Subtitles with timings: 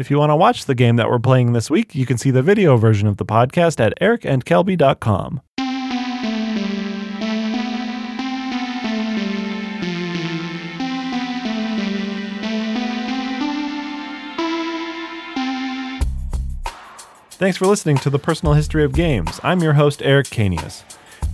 [0.00, 2.30] If you want to watch the game that we're playing this week, you can see
[2.30, 5.42] the video version of the podcast at ericandkelby.com.
[17.32, 19.38] Thanks for listening to the Personal History of Games.
[19.42, 20.82] I'm your host, Eric Canius.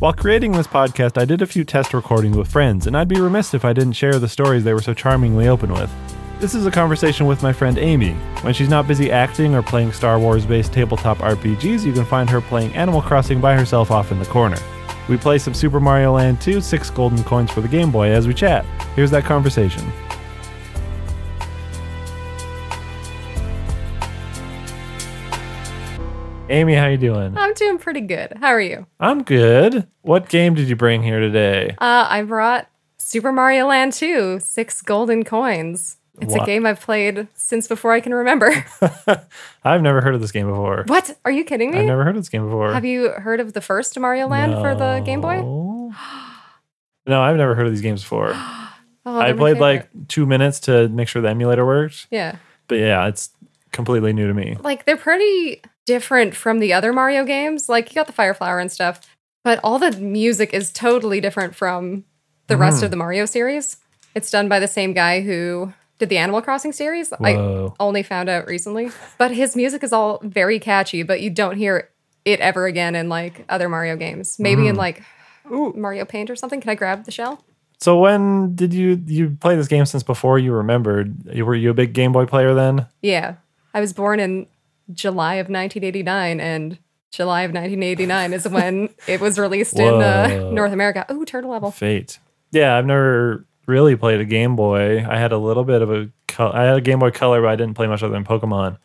[0.01, 3.21] While creating this podcast, I did a few test recordings with friends, and I'd be
[3.21, 6.16] remiss if I didn't share the stories they were so charmingly open with.
[6.39, 8.13] This is a conversation with my friend Amy.
[8.43, 12.29] When she's not busy acting or playing Star Wars based tabletop RPGs, you can find
[12.29, 14.59] her playing Animal Crossing by herself off in the corner.
[15.09, 18.27] We play some Super Mario Land 2, six golden coins for the Game Boy as
[18.27, 18.67] we chat.
[18.95, 19.91] Here's that conversation.
[26.51, 27.35] Amy, how you doing?
[27.39, 28.35] I'm doing pretty good.
[28.41, 28.87] How are you?
[29.01, 29.89] I'm good.
[30.03, 31.71] What game did you bring here today?
[31.79, 32.69] Uh, I brought
[32.99, 35.97] Super Mario Land 2, six golden coins.
[36.21, 36.43] It's What?
[36.43, 38.51] a game I've played since before I can remember.
[39.65, 40.85] I've never heard of this game before.
[40.87, 41.17] what?
[41.25, 41.81] Are you kidding me?
[41.81, 42.73] I've never heard of this game before.
[42.73, 45.37] Have you heard of the first Mario Land for the Game Boy?
[45.43, 45.95] No.
[47.09, 48.33] No, I've never heard of these games before.
[49.09, 52.09] Oh, I played like two minutes to make sure the emulator worked.
[52.11, 52.35] Yeah.
[52.67, 53.31] But yeah, it's
[53.71, 54.57] completely new to me.
[54.61, 57.69] Like, they're pretty different from the other Mario games.
[57.69, 59.01] Like, you got the Fire Flower and stuff,
[59.45, 62.03] but all the music is totally different from
[62.49, 62.85] the rest Mm-hmm.
[62.87, 63.77] of the Mario series.
[64.17, 67.13] It's done by the same guy who did the Animal Crossing series.
[67.13, 68.91] I only found out recently.
[69.19, 71.91] But his music is all very catchy, but you don't hear
[72.25, 74.39] it ever again in like other Mario games.
[74.39, 74.71] Maybe Mm-hmm.
[74.71, 75.03] in like
[75.49, 76.61] Mario Paint or something.
[76.61, 77.43] Can I grab the shell?
[77.79, 81.25] So when did you you play this game since before you remembered?
[81.43, 82.87] Were you a big Game Boy player then?
[83.03, 83.37] Yeah.
[83.75, 84.47] I was born in
[84.93, 86.79] July of 1989 and
[87.13, 91.05] July of 1989 is when it was released in uh, North America.
[91.09, 91.71] Oh, turtle level.
[91.71, 92.19] Fate.
[92.51, 95.05] Yeah, I've never really played a Game Boy.
[95.07, 97.57] I had a little bit of a I had a Game Boy Color, but I
[97.57, 98.79] didn't play much other than Pokemon.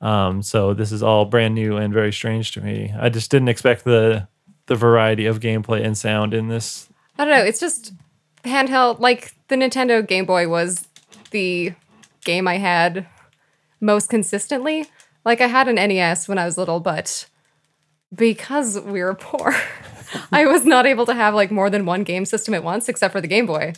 [0.00, 2.92] Um, so this is all brand new and very strange to me.
[2.98, 4.28] I just didn't expect the
[4.66, 6.88] the variety of gameplay and sound in this.
[7.18, 7.44] I don't know.
[7.44, 7.92] It's just
[8.44, 9.00] handheld.
[9.00, 10.86] Like the Nintendo Game Boy was
[11.30, 11.72] the
[12.24, 13.06] game I had
[13.80, 14.86] most consistently.
[15.24, 17.26] Like I had an NES when I was little, but
[18.14, 19.54] because we were poor,
[20.32, 23.12] I was not able to have like more than one game system at once, except
[23.12, 23.74] for the Game Boy.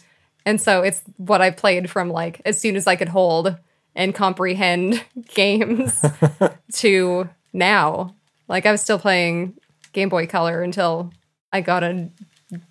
[0.47, 3.56] And so it's what I played from like as soon as I could hold
[3.94, 5.03] and comprehend
[5.34, 6.05] games
[6.75, 8.15] to now.
[8.49, 9.54] Like I was still playing
[9.93, 11.12] Game Boy Color until
[11.53, 12.10] I got a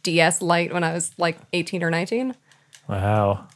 [0.03, 2.35] DS Lite when I was like 18 or 19.
[2.87, 3.47] Wow.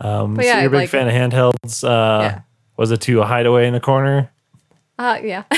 [0.00, 1.82] Um, But so you're a big like- fan of handhelds.
[1.82, 2.40] Uh, Yeah.
[2.76, 4.30] Was it to a hideaway in a corner?
[4.98, 5.44] Uh, yeah.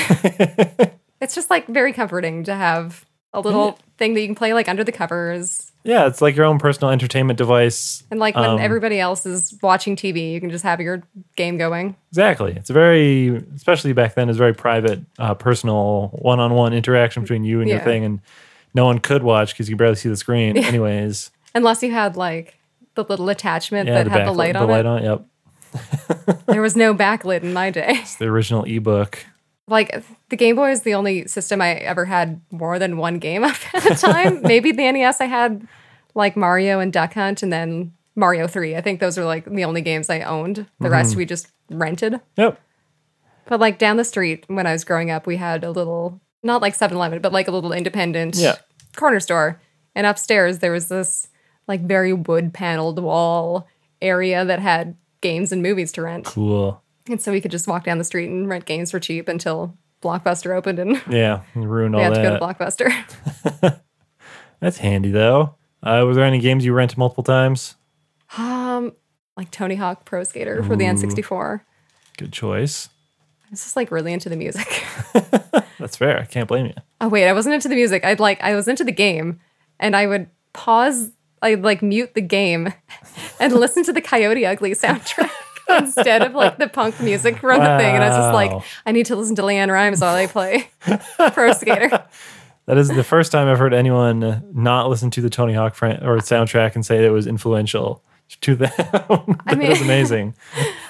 [1.21, 4.67] it's just like very comforting to have a little thing that you can play like
[4.69, 5.71] under the covers.
[5.87, 8.03] Yeah, it's like your own personal entertainment device.
[8.11, 11.01] And like when Um, everybody else is watching TV, you can just have your
[11.37, 11.95] game going.
[12.11, 12.51] Exactly.
[12.57, 17.61] It's a very, especially back then, is very private, uh, personal, one-on-one interaction between you
[17.61, 18.19] and your thing, and
[18.73, 20.57] no one could watch because you could barely see the screen.
[20.57, 22.55] Anyways, Unless you had like
[22.95, 24.85] the little attachment yeah, that had the light on the light it.
[24.85, 25.03] on.
[25.03, 27.91] it, Yep, There was no backlit in my day.
[27.91, 29.25] It's the original ebook.
[29.67, 33.43] Like the Game Boy is the only system I ever had more than one game
[33.43, 34.41] of at a time.
[34.43, 35.67] Maybe the NES I had
[36.15, 38.75] like Mario and Duck Hunt and then Mario 3.
[38.75, 40.65] I think those are like the only games I owned.
[40.79, 41.17] The rest Mm-hmm.
[41.17, 42.19] we just rented.
[42.37, 42.59] Yep.
[43.47, 46.61] But like down the street when I was growing up, we had a little not
[46.61, 48.55] like 7-Eleven, but like a little independent Yeah.
[48.95, 49.61] corner store.
[49.95, 51.27] And upstairs there was this
[51.67, 53.67] like very wood paneled wall
[54.01, 56.25] area that had games and movies to rent.
[56.25, 56.81] Cool.
[57.09, 59.77] And so we could just walk down the street and rent games for cheap until
[60.01, 62.45] Blockbuster opened and Yeah, ruined we all had to go to.
[62.45, 63.81] Blockbuster.
[64.59, 65.55] That's handy though.
[65.83, 67.75] Uh, was there any games you rent multiple times?
[68.37, 68.91] um,
[69.37, 71.61] like Tony Hawk Pro Skater for the N64.
[72.17, 72.89] Good choice.
[73.45, 74.83] I was just like really into the music.
[75.79, 76.19] That's fair.
[76.19, 76.73] I can't blame you.
[76.99, 78.03] oh wait, I wasn't into the music.
[78.03, 79.39] I'd like I was into the game,
[79.79, 81.11] and I would pause.
[81.41, 82.73] I'd like mute the game
[83.39, 85.29] and listen to the Coyote Ugly soundtrack
[85.69, 87.95] instead of like the punk music from the thing.
[87.95, 90.69] And I was just like, I need to listen to LeAnn Rimes while I play
[91.33, 92.05] Pro Skater.
[92.65, 96.03] That is the first time I've heard anyone not listen to the Tony Hawk fran-
[96.05, 98.03] or soundtrack and say that it was influential
[98.41, 98.71] to them.
[98.77, 100.35] that mean- is amazing.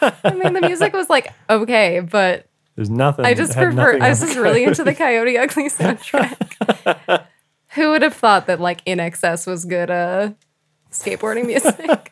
[0.01, 3.25] I mean, the music was like okay, but There's nothing.
[3.25, 4.01] I just prefer.
[4.01, 7.25] I was just really into the Coyote Ugly soundtrack.
[7.75, 10.31] Who would have thought that like INXS was good uh,
[10.91, 12.11] skateboarding music?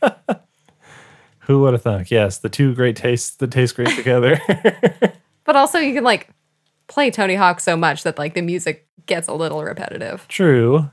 [1.45, 2.09] Who would have thought?
[2.09, 4.39] Yes, the two great tastes that taste great together.
[5.43, 6.29] but also, you can like
[6.87, 10.27] play Tony Hawk so much that like the music gets a little repetitive.
[10.27, 10.89] True,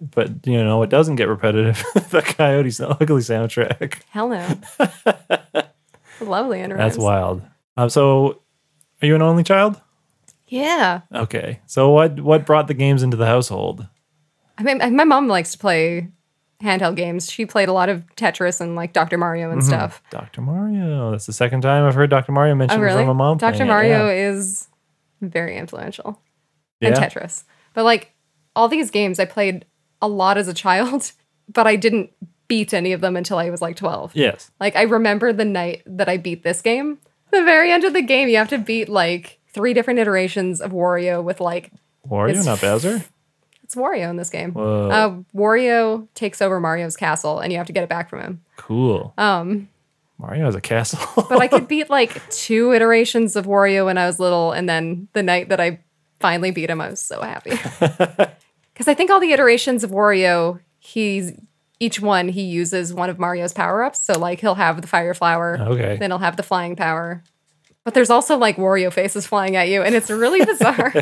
[0.00, 1.84] but you know it doesn't get repetitive.
[2.10, 4.00] the Coyote's ugly soundtrack.
[4.10, 4.60] Hell no.
[6.20, 7.42] Lovely and That's wild.
[7.76, 8.42] Uh, so,
[9.02, 9.80] are you an only child?
[10.46, 11.00] Yeah.
[11.14, 11.60] Okay.
[11.66, 13.86] So, what what brought the games into the household?
[14.56, 16.08] I mean, my mom likes to play
[16.62, 17.30] handheld games.
[17.30, 19.18] She played a lot of Tetris and like Dr.
[19.18, 19.68] Mario and mm-hmm.
[19.68, 20.02] stuff.
[20.10, 20.40] Dr.
[20.40, 21.10] Mario.
[21.10, 22.32] That's the second time I've heard Dr.
[22.32, 23.02] Mario Oh, mentioned really?
[23.02, 23.38] from a mom.
[23.38, 23.64] Dr.
[23.64, 24.30] it, Mario yeah.
[24.30, 24.68] is
[25.20, 26.20] very influential.
[26.80, 27.44] And Tetris.
[27.74, 28.12] But like
[28.56, 29.66] all these games I played
[30.00, 31.12] a lot as a child,
[31.52, 32.10] but I didn't
[32.48, 34.14] beat any of them until I was like 12.
[34.14, 34.50] Yes.
[34.60, 36.98] Like I remember the night that I beat this game.
[37.30, 40.70] The very end of the game, you have to beat like three different iterations of
[40.70, 41.72] Wario with like
[42.06, 43.04] Wario, not Bowser.
[43.72, 44.54] It's Wario in this game.
[44.56, 48.40] Uh, Wario takes over Mario's castle, and you have to get it back from him.
[48.56, 49.14] Cool.
[49.16, 49.68] Um,
[50.18, 51.00] Mario has a castle.
[51.28, 55.08] but I could beat like two iterations of Wario when I was little, and then
[55.14, 55.80] the night that I
[56.20, 57.52] finally beat him, I was so happy.
[58.72, 61.32] Because I think all the iterations of Wario, he's
[61.78, 64.00] each one he uses one of Mario's power ups.
[64.00, 65.98] So like he'll have the fire flower, Okay.
[65.98, 67.22] then he'll have the flying power.
[67.84, 70.94] But there's also like Wario faces flying at you, and it's really bizarre.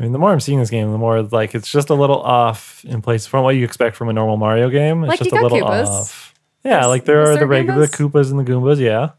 [0.00, 2.20] I mean, the more I'm seeing this game, the more like it's just a little
[2.22, 5.04] off in place from what you expect from a normal Mario game.
[5.04, 5.86] It's Like, just a little Koopas.
[5.86, 6.34] off.
[6.64, 8.10] Yeah, There's- like there are the regular Goombas?
[8.10, 9.10] Koopas and the Goombas, yeah.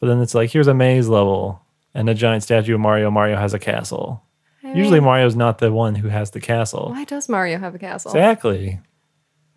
[0.00, 1.60] But then it's like here's a maze level
[1.94, 3.10] and a giant statue of Mario.
[3.10, 4.22] Mario has a castle.
[4.62, 6.90] Usually Mario's not the one who has the castle.
[6.90, 8.12] Why does Mario have a castle?
[8.12, 8.80] Exactly.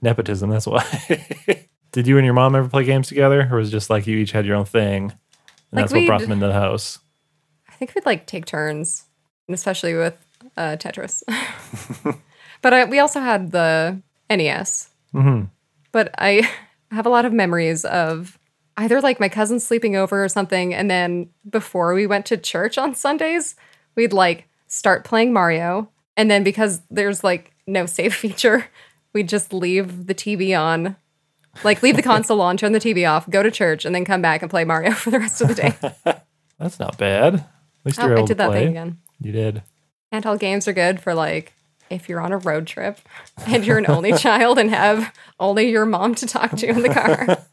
[0.02, 0.84] Nepotism, that's why.
[1.92, 3.48] Did you and your mom ever play games together?
[3.52, 5.04] Or was it just like you each had your own thing?
[5.12, 5.14] And
[5.72, 7.00] Like, that's what brought them into the house.
[7.70, 9.04] I think we'd like take turns,
[9.48, 10.18] and especially with
[10.58, 11.24] uh, Tetris.
[12.62, 14.90] but I, we also had the NES.
[15.14, 15.50] Mhm.
[15.92, 16.50] But I
[16.92, 18.38] have a lot of memories of
[18.78, 22.78] either like my cousins sleeping over or something, and then before we went to church
[22.78, 23.56] on Sundays,
[23.96, 28.66] we'd like start playing Mario, and then because there's like no save feature,
[29.14, 30.96] we'd just leave the TV on.
[31.64, 34.22] Like leave the console on, turn the TV off, go to church, and then come
[34.22, 35.74] back and play Mario for the rest of the day.
[36.60, 37.36] That's not bad.
[37.36, 37.46] At
[37.86, 38.98] least Oh, you're I did to that thing again.
[39.22, 39.64] You did.
[40.14, 41.54] Handheld games are good for like
[41.90, 43.00] if you're on a road trip
[43.48, 46.90] and you're an only child and have only your mom to talk to in the
[46.90, 47.38] car.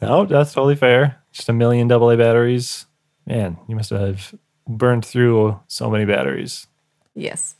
[0.00, 1.22] No, that's totally fair.
[1.32, 2.86] Just a million AA batteries.
[3.26, 4.34] Man, you must have
[4.68, 6.66] burned through so many batteries.
[7.14, 7.54] yes.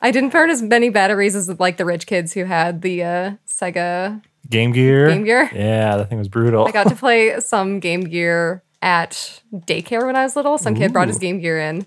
[0.00, 3.32] I didn't burn as many batteries as like the rich kids who had the uh,
[3.48, 5.08] Sega Game Gear.
[5.08, 5.50] Game Gear.
[5.54, 6.66] Yeah, that thing was brutal.
[6.66, 10.58] I got to play some Game Gear at daycare when I was little.
[10.58, 11.86] Some kid brought his Game Gear in,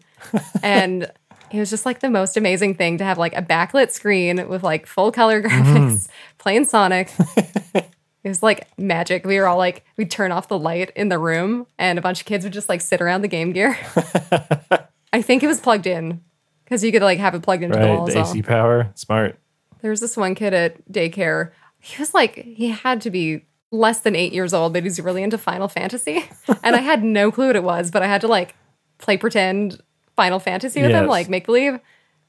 [0.63, 1.11] and
[1.51, 4.63] it was just like the most amazing thing to have like a backlit screen with
[4.63, 6.11] like full color graphics, mm-hmm.
[6.37, 7.11] playing Sonic.
[7.75, 7.89] it
[8.23, 9.25] was like magic.
[9.25, 12.19] We were all like, we'd turn off the light in the room, and a bunch
[12.19, 13.77] of kids would just like sit around the Game Gear.
[15.13, 16.21] I think it was plugged in
[16.65, 18.31] because you could like have it plugged into the wall the as well.
[18.31, 18.91] AC power.
[18.95, 19.39] Smart.
[19.81, 21.51] There was this one kid at daycare.
[21.79, 25.23] He was like, he had to be less than eight years old, but he's really
[25.23, 26.25] into Final Fantasy.
[26.63, 28.55] and I had no clue what it was, but I had to like
[28.97, 29.81] play pretend
[30.17, 31.79] Final Fantasy with him, like make believe.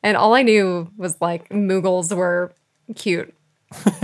[0.04, 2.52] And all I knew was like Moogles were
[2.94, 3.34] cute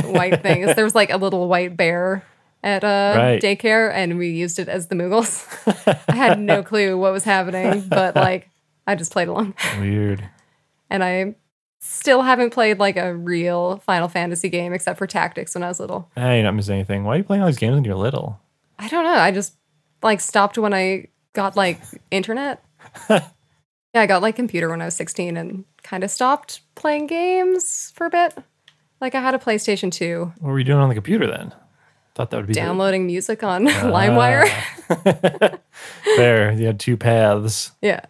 [0.04, 0.74] white things.
[0.74, 2.24] There was like a little white bear
[2.64, 3.40] at uh, Right.
[3.40, 5.46] daycare, and we used it as the Moogles.
[6.08, 8.48] I had no clue what was happening, but like
[8.88, 10.28] I just played along Weird.
[10.90, 11.36] and I
[11.80, 15.78] still haven't played like a real Final Fantasy game except for Tactics when I was
[15.78, 16.10] little.
[16.16, 17.04] Hey, you're not missing anything.
[17.04, 18.40] Why are you playing all these games when you're little?
[18.78, 19.12] I don't know.
[19.14, 19.54] I just
[20.02, 22.64] like stopped when I got like internet.
[23.94, 27.92] yeah, I got like computer when I was 16 and kind of stopped playing games
[27.94, 28.36] for a bit.
[29.00, 31.54] Like I had a PlayStation 2, What were you doing on the computer then?
[32.14, 33.70] Thought that would be downloading music on ah.
[33.70, 35.60] LimeWire.
[36.16, 36.52] there.
[36.52, 37.72] You had two paths.
[37.82, 38.00] yeah.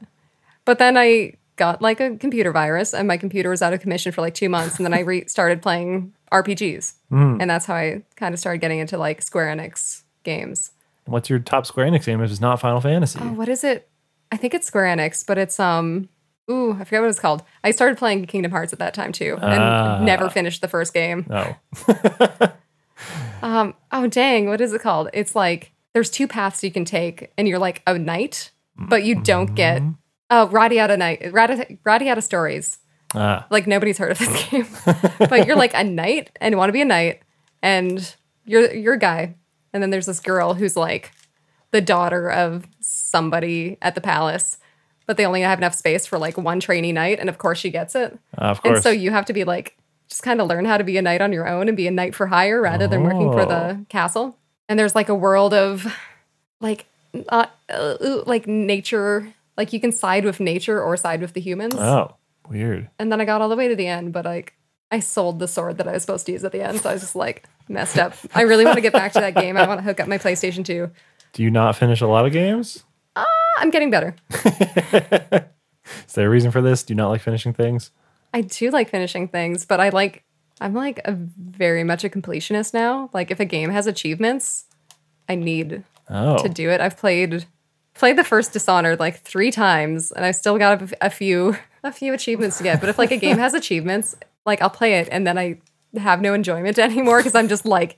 [0.66, 4.12] But then I got like a computer virus and my computer was out of commission
[4.12, 6.94] for like two months and then I re- started playing RPGs.
[7.10, 7.36] Hmm.
[7.40, 10.72] And that's how I kind of started getting into like Square Enix games.
[11.06, 13.18] What's your top Square Enix game if it's not Final Fantasy?
[13.22, 13.88] Oh, what is it?
[14.32, 16.08] I think it's Square Enix, but it's um
[16.50, 17.42] ooh, I forget what it's called.
[17.62, 19.98] I started playing Kingdom Hearts at that time too and Ah.
[20.02, 21.26] never finished the first game.
[21.30, 21.56] Oh.
[23.42, 25.08] Um oh dang, what is it called?
[25.12, 29.20] It's like there's two paths you can take and you're like a knight, but you
[29.20, 29.82] don't get
[30.30, 32.78] oh Radiata Knight Radiata, Radiata Stories.
[33.14, 33.46] Ah.
[33.50, 34.66] Like nobody's heard of this game.
[35.18, 37.20] but you're like a knight and you want to be a knight
[37.62, 38.14] and
[38.46, 39.34] you're you're a guy.
[39.74, 41.10] And then there's this girl who's like
[41.72, 42.64] the daughter of
[43.14, 44.58] somebody at the palace.
[45.06, 47.18] But they only have enough space for like one trainee knight.
[47.20, 48.18] and of course she gets it.
[48.38, 48.76] Ah, of course.
[48.78, 49.76] And so you have to be like
[50.08, 51.90] just kind of learn how to be a knight on your own and be a
[51.90, 53.46] knight for hire rather than working for Oh.
[53.46, 54.36] the castle.
[54.68, 55.86] And there's like a world of
[56.60, 56.86] like
[57.28, 61.74] uh, uh, like nature, like you can side with nature or side with the humans.
[61.76, 62.16] oh,
[62.48, 62.88] weird.
[62.98, 64.54] And then I got all the way to the end, but like
[64.90, 66.94] I sold the sword that I was supposed to use at the end, so I
[66.94, 68.14] was just like messed up.
[68.34, 69.56] I really want to get back to that game.
[69.58, 70.90] I want to hook up my PlayStation 2.
[71.34, 72.84] Do you not finish a lot of games?
[73.58, 74.14] I'm getting better.
[76.06, 76.82] Is there a reason for this?
[76.82, 77.90] Do you not like finishing things?
[78.32, 80.24] I do like finishing things, but I like
[80.60, 83.10] I'm like a very much a completionist now.
[83.12, 84.64] Like if a game has achievements,
[85.28, 86.36] I need Oh.
[86.42, 86.80] to do it.
[86.80, 87.46] I've played
[87.94, 91.92] played the first Dishonored like three times, and I've still got a, a few a
[91.92, 92.80] few achievements to get.
[92.80, 94.14] But if like a game has achievements,
[94.46, 95.58] like I'll play it, and then I
[95.96, 97.96] have no enjoyment anymore because I'm just like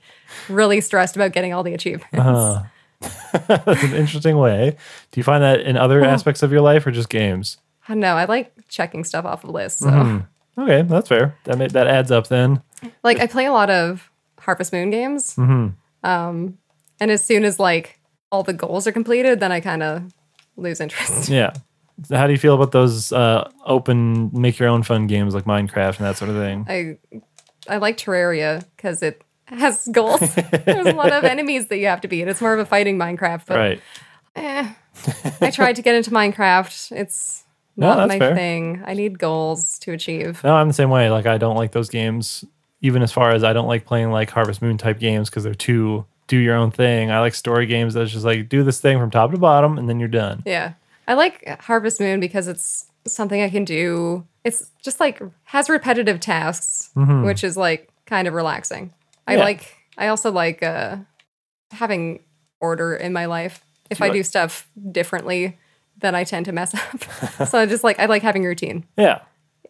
[0.49, 2.13] really stressed about getting all the achievements.
[2.17, 2.63] Uh-huh.
[3.47, 4.75] That's an interesting way.
[5.11, 7.57] Do you find that in other aspects of your life or just games?
[7.87, 8.15] I don't know.
[8.15, 9.79] I like checking stuff off of lists.
[9.79, 10.61] So Mm-hmm.
[10.61, 11.37] Okay, that's fair.
[11.43, 12.63] That ma- that adds up then.
[13.03, 15.37] like I play a lot of Harvest Moon games.
[15.37, 16.57] Um,
[16.99, 17.99] and as soon as like
[18.31, 20.03] all the goals are completed, then I kind of
[20.55, 21.29] lose interest.
[21.29, 21.53] Yeah.
[22.03, 25.45] So how do you feel about those uh, open, make your own fun games like
[25.45, 26.65] Minecraft and that sort of thing?
[26.69, 26.97] I
[27.67, 30.19] I like Terraria because it has goals.
[30.65, 32.27] There's a lot of enemies that you have to beat.
[32.27, 33.81] It's more of a fighting Minecraft, but Right.
[34.35, 34.69] eh,
[35.41, 36.91] I tried to get into Minecraft.
[36.95, 37.43] It's
[37.75, 38.35] No, not my fair.
[38.35, 38.81] thing.
[38.85, 40.43] I need goals to achieve.
[40.43, 41.09] No, I'm the same way.
[41.09, 42.43] Like I don't like those games,
[42.81, 45.53] even as far as I don't like playing like Harvest Moon type games because they're
[45.55, 47.09] too do your own thing.
[47.09, 49.87] I like story games that's just like do this thing from top to bottom and
[49.87, 50.43] then you're done.
[50.45, 50.73] Yeah.
[51.07, 54.25] I like Harvest Moon because it's something I can do.
[54.43, 58.91] It's just like has repetitive tasks, which is like kind of relaxing.
[59.27, 59.35] I.
[59.35, 59.43] Yeah.
[59.43, 60.97] like I also like uh
[61.71, 62.23] having
[62.59, 63.63] order in my life.
[63.89, 65.57] If Do I do stuff differently,
[65.97, 67.47] then I tend to mess up.
[67.47, 68.85] so I just like I like having routine.
[68.97, 69.21] Yeah.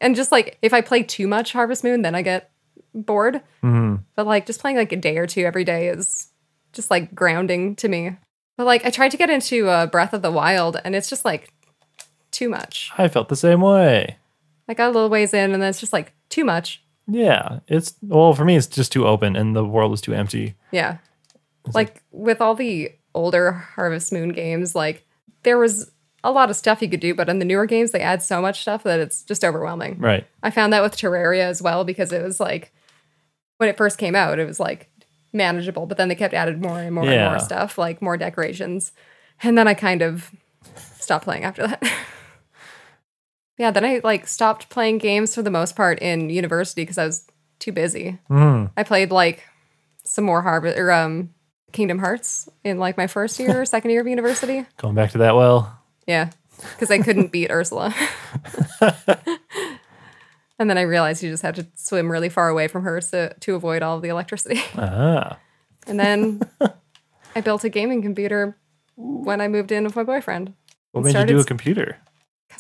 [0.02, 2.52] And just like if I play too much Harvest Moon, then I get
[2.94, 3.42] bored.
[3.64, 3.96] Mm-hmm.
[4.16, 6.32] But like just playing like a day or two every day is
[6.74, 8.18] just like grounding to me.
[8.58, 11.24] But like I tried to get into uh, Breath of the Wild, and it's just
[11.26, 11.54] like
[12.32, 12.92] too much.
[12.98, 14.18] I felt the same way.
[14.68, 16.84] I got a little ways in, and then it's just like too much.
[17.08, 17.60] Yeah.
[17.68, 20.56] It's well for me it's just too open and the world is too empty.
[20.72, 20.98] Yeah.
[21.74, 25.06] Like with all the older Harvest Moon games, like
[25.44, 25.92] there was
[26.24, 28.42] a lot of stuff you could do, but in the newer games, they add so
[28.42, 29.98] much stuff that it's just overwhelming.
[30.00, 30.26] Right.
[30.44, 32.74] I found that with Terraria as well because it was like
[33.58, 34.90] when it first came out, it was like
[35.34, 38.92] manageable, but then they kept added more and more and more stuff, like more decorations.
[39.44, 40.32] And then I kind of
[40.76, 41.84] stopped playing after that.
[43.58, 47.06] yeah, then I like stopped playing games for the most part in university because I
[47.06, 47.26] was
[47.60, 48.20] too busy.
[48.30, 48.72] Mm.
[48.78, 49.44] I played like
[50.04, 51.34] some more Harvest or um
[51.72, 54.66] Kingdom Hearts in like my first year or second year of university.
[54.78, 55.80] Going back to that well.
[56.06, 56.30] Yeah,
[56.72, 57.94] because I couldn't beat Ursula.
[60.60, 63.34] and then I realized you just had to swim really far away from her to,
[63.34, 64.62] to avoid all of the electricity.
[64.76, 65.38] Ah.
[65.88, 66.42] And then
[67.36, 68.58] I built a gaming computer
[68.96, 70.54] when I moved in with my boyfriend
[70.92, 71.98] What made you do a computer?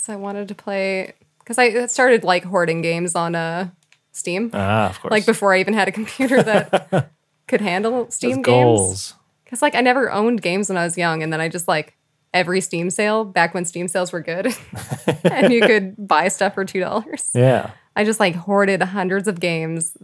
[0.08, 1.14] Because I wanted to play.
[1.40, 3.70] Because I started like hoarding games on uh,
[4.12, 5.12] Steam, Ah, of course.
[5.12, 7.12] like before I even had a computer that
[7.48, 8.46] could handle Those Steam games.
[8.46, 9.14] goals.
[9.46, 11.96] Because like I never owned games when I was young, and then I just like
[12.34, 14.54] every Steam sale back when Steam sales were good,
[15.24, 17.32] and you could buy stuff for two dollars.
[17.34, 17.72] Yeah.
[17.96, 19.96] I just like hoarded hundreds of games,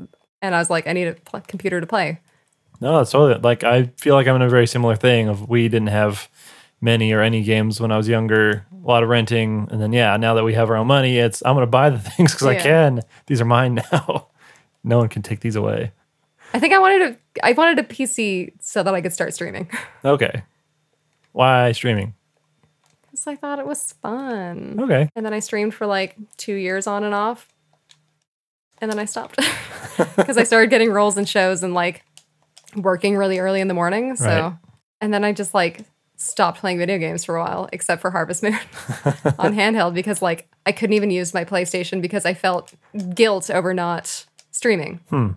[0.41, 2.21] and I was like, I need a pl- computer to play.
[2.79, 5.67] No, it's totally like I feel like I'm in a very similar thing of we
[5.67, 6.29] didn't have
[6.83, 10.17] many or any games when I was younger, a lot of renting, and then yeah,
[10.17, 12.55] now that we have our own money, it's I'm gonna buy the things because I
[12.55, 13.01] can.
[13.27, 14.27] These are mine now.
[14.83, 15.91] no one can take these away.
[16.53, 19.69] I think I wanted a I wanted a PC so that I could start streaming
[20.05, 20.43] Okay.
[21.31, 22.13] Why streaming?
[23.05, 24.77] because I thought it was fun.
[24.79, 25.07] Okay.
[25.15, 27.47] And then I streamed for like two years on and off,
[28.81, 29.39] and then I stopped
[30.17, 32.03] because I started getting roles in shows and like
[32.75, 34.15] working really early in the morning.
[34.15, 34.53] So, Right.
[34.99, 35.81] and then I just like
[36.15, 38.53] stopped playing video games for a while, except for Harvest Moon
[39.39, 42.73] on handheld because like I couldn't even use my PlayStation because I felt
[43.13, 44.99] guilt over not streaming.
[45.09, 45.31] Hmm.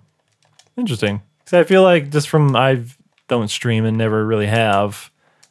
[0.76, 1.23] Interesting.
[1.38, 2.83] Because I feel like just from I
[3.28, 5.11] don't stream and never really have,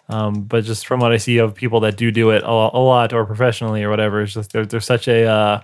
[0.10, 2.80] um, but just from what I see of people that do do it a, a
[2.80, 5.62] lot or professionally or whatever, it's just there, there's such a uh,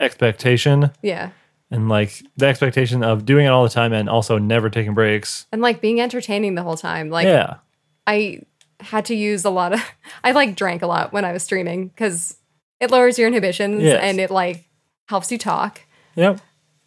[0.00, 1.30] expectation Yeah.
[1.70, 5.46] and like the expectation of doing it all the time and also never taking breaks.
[5.52, 7.10] And like being entertaining the whole time.
[7.10, 7.56] Like yeah.
[8.06, 8.40] I
[8.82, 9.80] had to use a lot of
[10.24, 12.36] I like drank a lot when I was streaming because
[12.80, 14.00] it lowers your inhibitions Yes.
[14.02, 14.64] and it like
[15.08, 15.80] helps you talk.
[16.16, 16.40] Yep.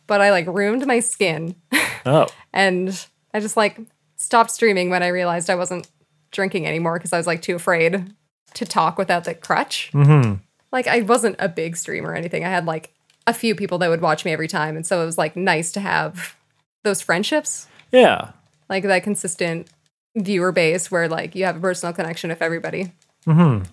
[0.08, 1.56] But I like ruined my skin
[2.06, 2.28] Oh.
[2.54, 3.80] and I just like
[4.18, 5.88] stopped streaming when I realized I wasn't
[6.32, 8.14] drinking anymore because I was like too afraid
[8.54, 9.90] to talk without the crutch.
[9.94, 10.36] Mm-hmm.
[10.72, 12.44] Like I wasn't a big streamer or anything.
[12.44, 12.94] I had like
[13.28, 15.72] a few people that would watch me every time and so it was like nice
[15.74, 16.36] to have
[16.84, 18.32] those friendships, Yeah.
[18.70, 19.68] like that consistent
[20.16, 22.92] viewer base where like you have a personal connection with everybody.
[23.28, 23.64] Mm-hmm.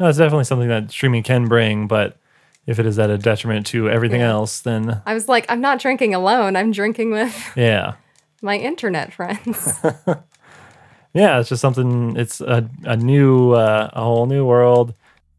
[0.00, 2.16] No, it's definitely something that streaming can bring, but
[2.66, 4.30] if it is at a detriment to everything Yeah.
[4.30, 6.56] else, then I was like, I'm not drinking alone.
[6.56, 7.94] I'm drinking with yeah.
[8.42, 9.78] my internet friends.
[11.14, 12.16] yeah, it's just something.
[12.16, 14.94] It's a a new, uh, a whole new world,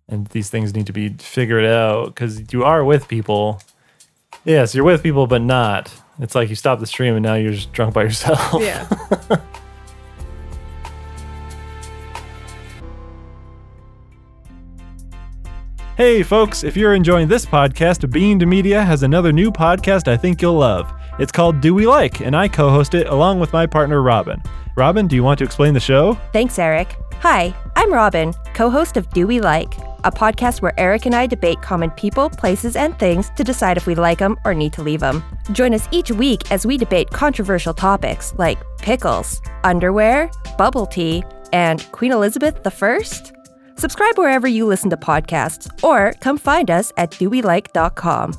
[0.08, 3.60] and these things need to be figured out because you are with people.
[4.46, 5.92] Yes, you're with people, but not.
[6.20, 8.62] It's like you stop the stream and now you're just drunk by yourself.
[8.62, 8.88] Yeah.
[15.98, 20.42] Hey, folks, if you're enjoying this podcast, Beamed Media has another new podcast I think
[20.42, 20.92] you'll love.
[21.20, 24.44] It's called Do We Like, and I co host it along with my partner, Robin.
[24.76, 26.16] Robin, do you want to explain the show?
[26.34, 26.98] Thanks, Eric.
[27.22, 29.74] Hi, I'm Robin, co host of Do We Like,
[30.04, 33.88] a podcast where Eric and I debate common people, places, and things to decide if
[33.88, 35.24] we like them or need to leave them.
[35.54, 41.24] Join us each week as we debate controversial topics like pickles, underwear, bubble tea,
[41.54, 43.00] and Queen Elizabeth I.
[43.78, 48.34] Subscribe wherever you listen to podcasts or come find us at dowelike.com.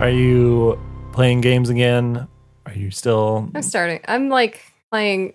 [0.00, 0.78] Are you
[1.12, 2.26] playing games again?
[2.66, 3.48] Are you still.
[3.54, 4.00] I'm starting.
[4.06, 5.34] I'm like playing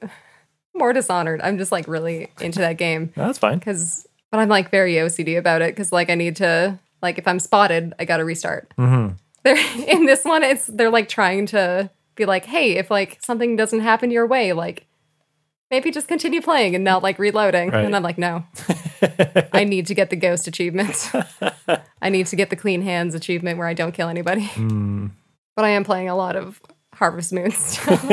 [0.76, 1.42] more Dishonored.
[1.42, 3.58] I'm just like really into that game No, that's fine.
[3.58, 7.28] because, but I'm like very OCD about it because like I need to like if
[7.28, 8.72] I'm spotted, I got to restart.
[8.78, 9.16] Mm-hmm.
[9.44, 10.44] They're in this one.
[10.44, 14.54] It's they're like trying to be like, hey, if like something doesn't happen your way,
[14.54, 14.86] like
[15.72, 17.70] maybe just continue playing and not like reloading.
[17.70, 17.86] Right.
[17.86, 18.44] And I'm like, no,
[19.54, 21.12] I need to get the ghost achievement.
[22.02, 24.46] I need to get the clean hands achievement where I don't kill anybody.
[24.48, 25.12] Mm.
[25.56, 26.62] But I am playing a lot of
[26.94, 28.04] Harvest Moon stuff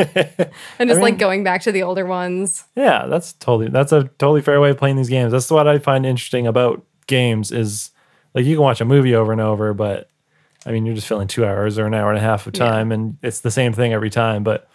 [0.78, 2.64] and just like going back to the older ones.
[2.76, 5.32] Yeah, that's totally that's a totally fair way of playing these games.
[5.32, 7.90] That's what I find interesting about games is
[8.34, 10.10] like you can watch a movie over and over, but
[10.66, 12.66] I mean you're just filling two hours or an hour and a half of Yeah.
[12.68, 14.42] time and it's the same thing every time.
[14.42, 14.68] But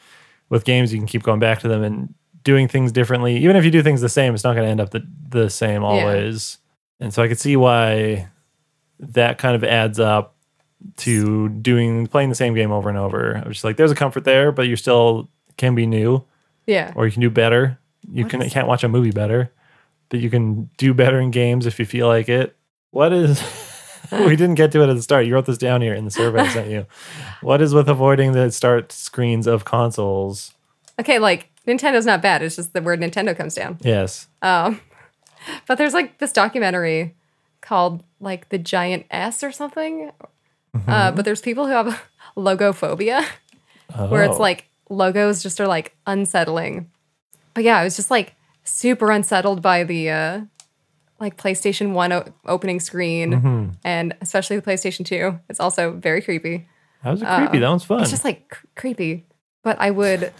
[0.50, 3.38] with games you can keep going back to them and doing things differently.
[3.38, 5.84] Even if you do things the same, it's not gonna end up the, the same
[5.84, 6.58] always.
[7.00, 8.28] And so I could see why
[9.00, 10.36] that kind of adds up
[10.98, 13.36] to doing playing the same game over and over.
[13.44, 16.24] I was just like, there's a comfort there, but you still can be new
[16.68, 16.92] Yeah.
[16.96, 17.78] or you can do better.
[18.12, 19.52] You can can't watch a movie better,
[20.10, 22.56] but you can do better in games if you feel like it.
[22.90, 23.40] What is
[24.26, 25.26] we didn't get to it at the start.
[25.26, 26.86] You wrote this down here in the survey I sent you.
[27.42, 30.54] What is with avoiding the start screens of consoles?
[31.00, 32.42] Okay, like Nintendo's not bad.
[32.44, 33.78] It's just the word Nintendo comes down.
[33.82, 34.28] Yes.
[34.42, 34.80] Um,
[35.68, 37.16] but there's like this documentary
[37.62, 40.12] called like the Giant S or something.
[40.88, 42.02] Uh, but there's people who have
[42.38, 43.26] logophobia,
[44.08, 44.42] where it's Oh.
[44.42, 46.90] like logos just are like unsettling.
[47.54, 50.42] But yeah, I was just like super unsettled by the uh,
[51.22, 55.40] like PlayStation One o- opening screen, and especially the PlayStation Two.
[55.50, 56.68] It's also very creepy.
[57.04, 57.60] That was creepy.
[57.60, 58.02] That one's fun.
[58.02, 59.26] It's just like cr- creepy.
[59.64, 60.34] But I would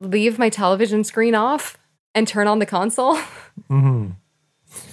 [0.00, 1.78] leave my television screen off
[2.14, 3.16] and turn on the console
[3.70, 4.16] Mhm.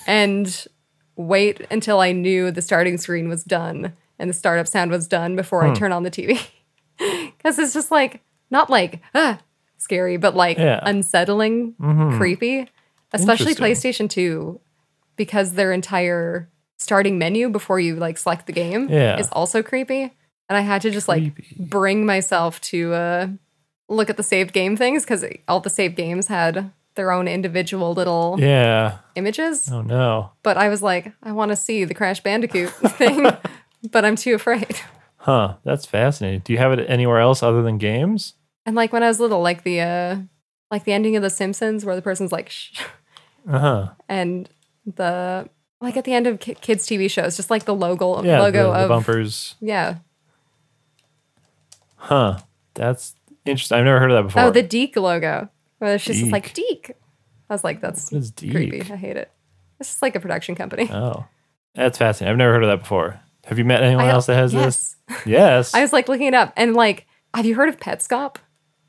[0.08, 0.66] and
[1.16, 5.36] wait until I knew the starting screen was done and the startup sound was done
[5.36, 5.72] before Hmm.
[5.72, 6.40] I turn on the TV.
[6.98, 9.40] Because it's just like, not like, ah,
[9.78, 10.80] scary, but like Yeah.
[10.84, 11.74] unsettling,
[12.18, 12.68] creepy.
[13.14, 14.60] Especially PlayStation 2,
[15.16, 19.18] because their entire starting menu before you like select the game Yeah.
[19.18, 20.14] is also creepy.
[20.50, 21.56] And I had to just like Creepy.
[21.58, 23.28] bring myself to uh,
[23.90, 27.94] look at the saved game things because all the saved games had their own individual
[27.94, 29.00] little yeah.
[29.16, 29.70] images.
[29.72, 30.32] Oh no.
[30.44, 33.26] But I was like, I want to see the Crash Bandicoot thing,
[33.92, 34.78] but I'm too afraid.
[35.18, 35.56] Huh.
[35.64, 36.42] That's fascinating.
[36.42, 38.36] Do you have it anywhere else other than games?
[38.66, 40.18] And like when I was little, like the uh,
[40.72, 42.80] like the ending of The Simpsons, where the person's like, Shh,
[43.50, 43.90] Uh huh.
[44.08, 44.48] and
[44.86, 45.50] the
[45.82, 48.42] like at the end of ki- kids' TV shows, just like the logo Yeah.
[48.42, 49.56] logo the, the of bumpers.
[49.60, 49.96] yeah.
[51.98, 52.40] Huh.
[52.74, 53.78] That's interesting.
[53.78, 54.44] I've never heard of that before.
[54.44, 56.96] Oh, the DiC logo, where it's just, like DiC.
[57.50, 58.52] I was like, that's What is DiC?
[58.52, 58.82] creepy.
[58.82, 59.32] I hate it.
[59.80, 60.90] It's just like a production company.
[60.92, 61.26] Oh,
[61.74, 62.32] that's fascinating.
[62.32, 63.20] I've never heard of that before.
[63.46, 64.96] Have you met anyone I- else that has yes.
[65.08, 65.26] this?
[65.26, 65.74] Yes.
[65.76, 68.38] I was like looking it up, and like, have you heard of Petscop?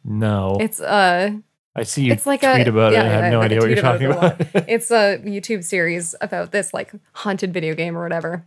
[0.05, 0.57] no.
[0.61, 1.31] It's uh
[1.79, 3.07] I see you it's like tweet a about yeah, it.
[3.07, 4.17] I have I- no I idea what you're about talking it
[4.55, 4.65] about.
[4.69, 8.45] it's a YouTube series about this like haunted video game or whatever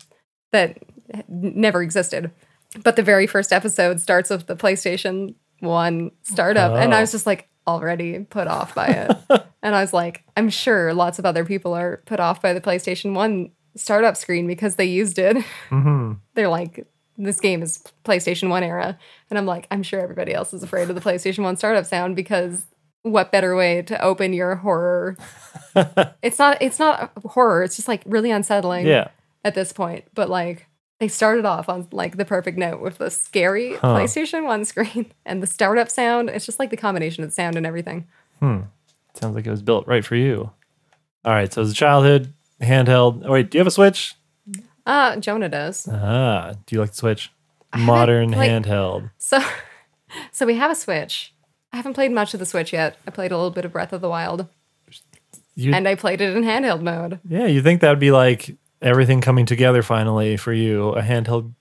[0.52, 0.78] that
[1.28, 2.32] never existed.
[2.84, 7.02] But the very first episode starts with the PlayStation 1 startup and I Oh.
[7.02, 9.12] was just like already put off by it.
[9.62, 12.62] and I was like, I'm sure lots of other people are put off by the
[12.62, 15.38] PlayStation 1 startup screen because they used it.
[15.70, 16.88] hmm They're like
[17.22, 18.98] this game is PlayStation 1 era.
[19.30, 22.16] And I'm like, I'm sure everybody else is afraid of the PlayStation 1 startup sound
[22.16, 22.66] because
[23.04, 25.16] what better way to open your horror?
[26.22, 29.10] it's not it's not horror, it's just like really unsettling Yeah.
[29.44, 30.06] at this point.
[30.14, 30.68] But like
[31.00, 33.96] they started off on like the perfect note with the scary Huh.
[34.00, 36.30] PlayStation 1 screen and the startup sound.
[36.30, 38.08] It's just like the combination of sound and everything.
[38.40, 38.62] Hmm.
[39.14, 40.52] Sounds like it was built right for you.
[41.26, 41.52] All right.
[41.52, 43.24] So as a childhood handheld.
[43.26, 44.16] Oh, wait, do you have a Switch?
[44.86, 45.88] Uh Jonah does.
[45.92, 47.32] Ah, do you like the Switch?
[47.78, 49.12] modern like- handheld.
[49.20, 49.40] So,
[50.32, 51.34] so we have a Switch.
[51.74, 52.98] I haven't played much of the Switch yet.
[53.08, 54.48] I played a little bit of Breath of the Wild,
[55.56, 57.20] You, and I played it in handheld mode.
[57.28, 61.54] yeah, you think that would be like everything coming together finally for you, a handheld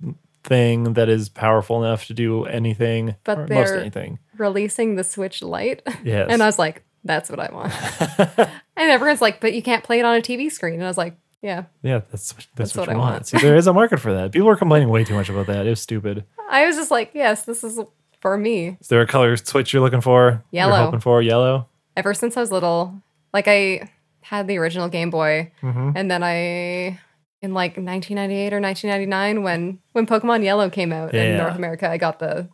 [0.45, 4.19] thing that is powerful enough to do anything, But or most anything.
[4.39, 6.29] Releasing the Switch Lite, Yes.
[6.31, 7.73] and I was like, "That's what I want."
[8.77, 10.97] and everyone's like, "But you can't play it on a TV screen." And I was
[10.97, 13.13] like, "Yeah." Yeah, that's that's, That's what, what you I want.
[13.15, 13.27] want.
[13.27, 14.33] See, there is a market for that.
[14.33, 15.67] People were complaining way too much about that.
[15.67, 16.25] It was stupid.
[16.49, 17.79] I was just like, "Yes, this is
[18.21, 20.43] for me." Is there a color switch you're looking for?
[20.51, 20.85] You're Yellow.
[20.87, 21.69] hoping for yellow.
[21.97, 22.95] ever since I was little.
[23.33, 23.91] Like I
[24.23, 25.91] had the original Game Boy, Mm-hmm.
[25.97, 26.99] and then I
[27.41, 31.97] in like 1998 or 1999 when when Pokemon Yellow came out in North America, I
[31.99, 32.49] got the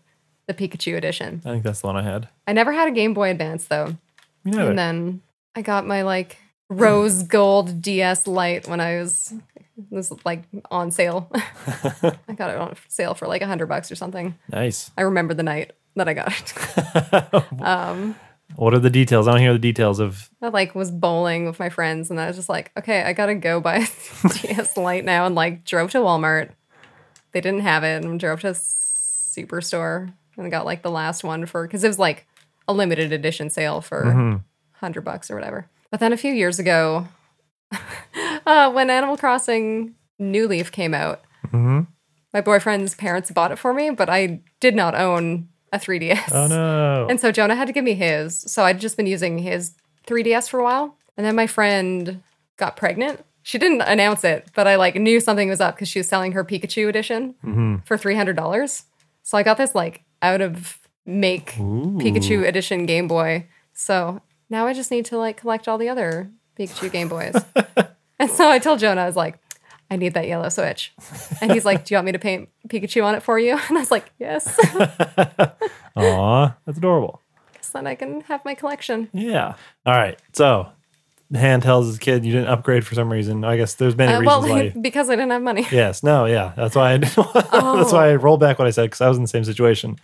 [0.47, 1.41] the Pikachu edition.
[1.45, 2.29] I think that's the one I had.
[2.47, 3.97] I never had a Game Boy Advance though,
[4.45, 4.71] Me neither.
[4.71, 5.23] and then
[5.57, 6.37] I got my like
[6.81, 9.35] rose gold DS Lite when I was
[9.91, 11.31] was like on sale.
[11.35, 14.35] I got it on sale for like a hundred bucks or something.
[14.51, 14.91] nice.
[14.97, 17.61] I remember the night that I got it.
[17.63, 18.17] um,
[18.57, 19.27] What are the details?
[19.27, 20.31] I don't hear the details of.
[20.43, 23.35] I like was bowling with my friends and I was just like, okay, I gotta
[23.35, 23.87] go buy
[24.23, 26.51] DS Lite now and like drove to Walmart.
[27.33, 31.47] They didn't have it and drove to a Superstore and got like the last one
[31.47, 32.27] for because it was like
[32.69, 34.41] a limited edition sale for
[34.73, 35.69] hundred bucks or whatever.
[35.95, 37.07] But then a few years ago,
[38.47, 41.23] uh, when Animal Crossing New Leaf came out,
[42.33, 46.33] my boyfriend's parents bought it for me, but I did not own a 3DS.
[46.33, 47.07] Oh no!
[47.09, 48.41] And so Jonah had to give me his.
[48.41, 49.77] So I'd just been using his
[50.09, 50.97] 3DS for a while.
[51.17, 52.25] And then my friend
[52.57, 53.25] got pregnant.
[53.45, 56.33] She didn't announce it, but I like knew something was up because she was selling
[56.33, 57.37] her Pikachu edition
[57.85, 58.83] for $300.
[59.23, 63.47] So I got this like out of make Pikachu edition Game Boy.
[63.75, 67.35] So now I just need to like collect all the other Pikachu Game Boys.
[68.19, 69.39] and so I told Jonah, I was like,
[69.91, 70.93] I need that yellow switch.
[71.41, 73.53] And he's like, Do you want me to paint Pikachu on it for you?
[73.69, 74.47] And I was like, Yes.
[75.97, 77.21] Aw, that's adorable.
[77.61, 79.09] so then I can have my collection.
[79.13, 79.55] Yeah.
[79.87, 80.19] All right.
[80.33, 80.69] So,
[81.33, 83.45] handhelds as a kid, you didn't upgrade for some reason.
[83.45, 84.69] I guess there's many Uh, reasons well, why.
[84.71, 85.67] because I didn't have money.
[85.71, 86.03] Yes.
[86.03, 86.27] No.
[86.27, 86.53] Yeah.
[86.57, 86.97] That's why I.
[86.99, 87.91] Didn't, That's Oh.
[87.93, 89.99] why I rolled back what I said because I was in the same situation.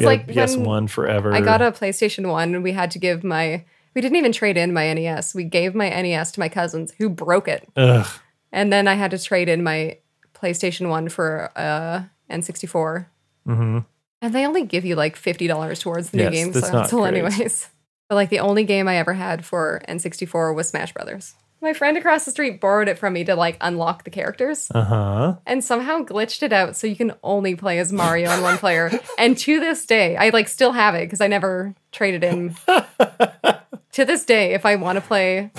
[0.00, 1.32] Because like PS One forever.
[1.32, 4.56] I got a PlayStation One, and we had to give my we didn't even trade
[4.56, 5.34] in my NES.
[5.34, 8.06] We gave my NES to my cousins who broke it, Ugh.
[8.52, 9.98] and then I had to trade in my
[10.34, 13.06] PlayStation One for uh, N64.
[13.48, 13.78] Mm-hmm.
[14.20, 16.90] And they only give you like fifty dollars towards the Yes, new game that's not
[16.90, 17.68] console, anyways.
[18.08, 21.34] But like the only game I ever had for N64 was Smash Brothers.
[21.66, 24.70] My friend across the street borrowed it from me to like unlock the characters.
[24.72, 25.36] Uh huh.
[25.44, 28.88] and somehow glitched it out so you can only play as Mario on one player.
[29.18, 32.54] And to this day, I like still have it because I never traded in.
[32.68, 35.50] to this day, if I want to play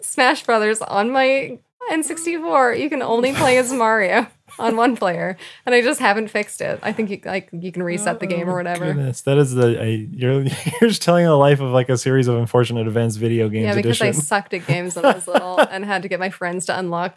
[0.00, 1.58] Smash Brothers on my
[1.90, 4.28] N64, you can only play as Mario
[4.58, 6.78] on one player, and I just haven't fixed it.
[6.82, 8.84] I think you like you can reset the game or whatever.
[8.84, 10.42] Oh, Goodness, that is the I, you're
[10.80, 13.74] you're just telling the life of like a series of unfortunate events video games Yeah,
[13.74, 16.66] because I sucked at games when I was little and had to get my friends
[16.66, 17.16] to unlock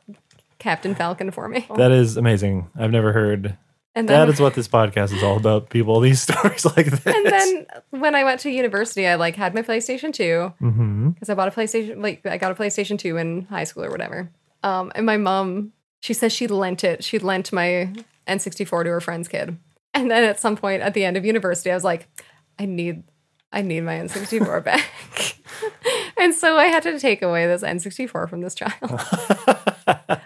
[0.59, 1.65] Captain Falcon for me.
[1.75, 2.69] That is amazing.
[2.77, 3.57] I've never heard.
[3.93, 5.69] And then That is what this podcast is all about.
[5.69, 7.05] People, these stories like this.
[7.05, 11.29] And then when I went to university, I like had my PlayStation 2 hmm because
[11.29, 12.01] I bought a PlayStation.
[12.01, 14.29] Like I got a PlayStation 2 in high school or whatever.
[14.63, 17.03] Um, and my mom, she says she lent it.
[17.03, 17.93] She lent my
[18.27, 19.57] N64 to her friend's kid.
[19.93, 22.07] And then at some point at the end of university, I was like,
[22.57, 23.03] I need,
[23.53, 24.89] I need my N64 back.
[26.17, 28.73] and so I had to take away this N64 from this child.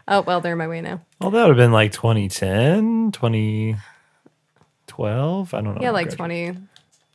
[0.07, 1.01] oh well, they're my way now.
[1.19, 5.53] Well, that would have been like 2010, 2012.
[5.53, 5.81] I don't know.
[5.81, 6.55] Yeah, like Graduate.
[6.55, 6.67] 20,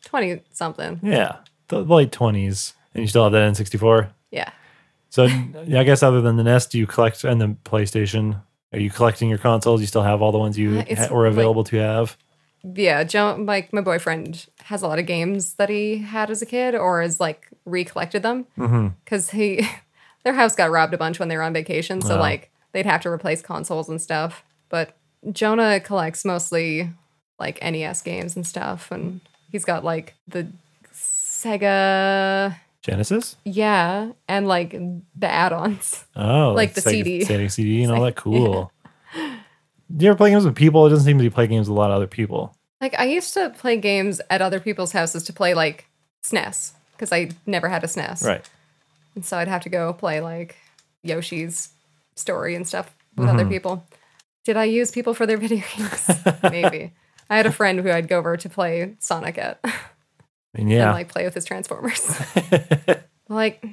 [0.05, 1.01] 20 something.
[1.03, 1.37] Yeah,
[1.69, 2.75] the late 20s.
[2.93, 4.11] And you still have that N64.
[4.33, 4.51] Yeah.
[5.09, 8.43] So yeah, I guess other than the NES, do you collect and the PlayStation?
[8.73, 9.81] Are you collecting your consoles?
[9.81, 12.17] You still have all the ones you Uh, ha- were like- available to have?
[12.63, 16.47] yeah, Joe, like my boyfriend has a lot of games that he had as a
[16.47, 18.47] kid or has like recollected them
[19.05, 19.67] because he
[20.25, 22.21] their house got robbed a bunch when they were on vacation, so Wow.
[22.21, 24.45] like they'd have to replace consoles and stuff.
[24.69, 24.95] But
[25.33, 26.91] Jonah collects mostly
[27.39, 30.47] like NES games and stuff, and he's got like the
[30.95, 33.37] Sega, Genesis?
[33.45, 36.05] yeah, and like the add-ons.
[36.17, 37.25] Oh, Like the CD.
[37.49, 38.17] CD and all that.
[38.17, 38.73] Cool.
[39.15, 40.87] Do you ever play games with people?
[40.87, 42.55] It doesn't seem to be play games with a lot of other people.
[42.81, 45.87] Like I used to play games at other people's houses to play like
[46.25, 48.25] SNES because I never had a SNES.
[48.25, 48.49] Right.
[49.15, 50.57] And so I'd have to go play like
[51.03, 51.71] Yoshi's
[52.15, 53.53] story and stuff with other mm-hmm.
[53.53, 53.87] people.
[54.45, 56.11] Did I use people for their video games?
[56.43, 56.93] Maybe.
[57.29, 59.61] I had a friend who I'd go over to play Sonic at
[60.55, 60.87] Mean, yeah.
[60.87, 62.21] and like play with his Transformers.
[63.29, 63.65] like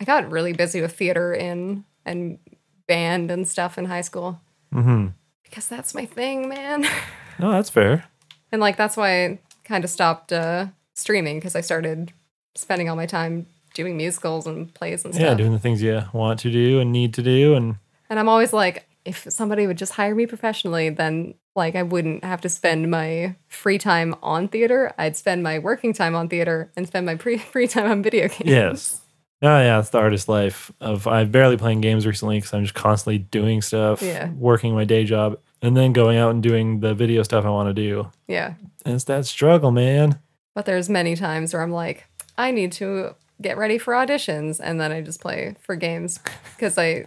[0.00, 2.38] I got really busy with theater in and
[2.86, 4.40] band and stuff in high school.
[4.72, 5.08] mm-hmm.
[5.42, 6.86] because that's my thing, man.
[7.38, 8.06] No, that's fair.
[8.50, 12.14] And like that's why I kind of stopped uh, streaming because I started
[12.54, 15.22] spending all my time doing musicals and plays and stuff.
[15.22, 17.76] Yeah, doing the things you want to do and need to do, and
[18.08, 22.24] And I'm always like, if somebody would just hire me professionally, then like I wouldn't
[22.24, 24.92] have to spend my free time on theater.
[24.98, 28.28] I'd spend my working time on theater and spend my pre- free time on video
[28.28, 28.42] games.
[28.44, 29.00] yes.
[29.42, 32.74] Oh yeah, it's the artist life of I'm barely playing games recently because I'm just
[32.74, 34.30] constantly doing stuff, Yeah.
[34.30, 37.68] working my day job, and then going out and doing the video stuff I want
[37.68, 38.10] to do.
[38.28, 38.54] Yeah.
[38.86, 40.18] And it's that struggle, man.
[40.54, 42.06] But there's many times where I'm like,
[42.38, 46.18] I need to get ready for auditions, and then I just play for games
[46.56, 47.04] because I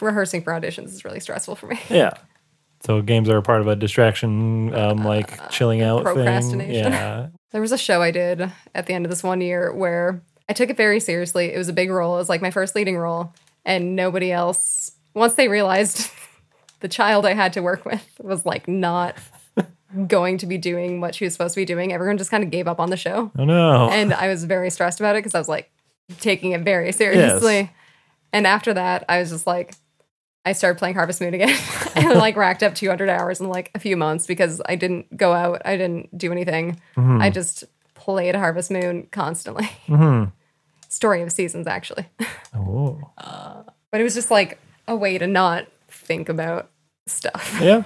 [0.00, 1.78] rehearsing for auditions is really stressful for me.
[1.88, 2.12] Yeah.
[2.84, 6.14] So games are a part of a distraction, um, like chilling out thing.
[6.14, 6.92] procrastination.
[6.92, 7.28] Yeah.
[7.52, 10.52] There was a show I did at the end of this one year where I
[10.52, 11.54] took it very seriously.
[11.54, 12.16] It was a big role.
[12.16, 13.32] It was like my first leading role,
[13.64, 14.90] and nobody else.
[15.14, 16.10] Once they realized
[16.80, 19.16] the child I had to work with was like not
[20.06, 22.50] going to be doing what she was supposed to be doing, everyone just kind of
[22.50, 23.30] gave up on the show.
[23.38, 23.88] Oh no.
[23.88, 25.70] and I was very stressed about it because I was like
[26.20, 27.70] taking it very seriously.
[28.36, 29.74] And after that, I was just like,
[30.44, 31.56] I started playing Harvest Moon again,
[31.96, 35.32] and like racked up 200 hours in like a few months because I didn't go
[35.32, 36.78] out, I didn't do anything.
[36.96, 37.22] Mm-hmm.
[37.22, 39.70] I just played Harvest Moon constantly.
[39.88, 40.30] Mm-hmm.
[40.88, 42.06] Story of Seasons, actually,
[42.54, 43.00] oh.
[43.18, 46.70] Uh, but it was just like a way to not think about
[47.06, 47.58] stuff.
[47.60, 47.84] Yeah.